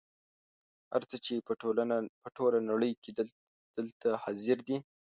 [0.91, 1.33] هر څه چې
[2.25, 3.23] په ټوله نړۍ کې دي
[3.77, 4.77] دلته حاضر دي.